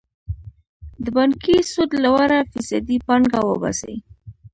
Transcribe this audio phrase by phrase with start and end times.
[1.03, 3.95] د بانکي سود لوړه فیصدي پانګه وباسي.